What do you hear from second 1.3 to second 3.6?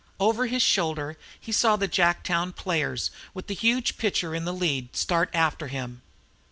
he saw the Jacktown players, with the